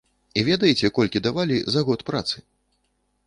І 0.39 0.43
ведаеце, 0.47 0.89
колькі 0.97 1.21
давалі 1.27 1.57
за 1.75 1.81
год 1.89 1.99
працы? 2.09 2.37